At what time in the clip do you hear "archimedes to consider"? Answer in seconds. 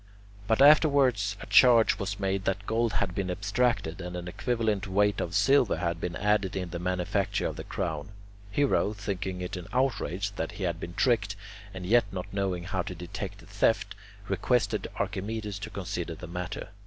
14.95-16.15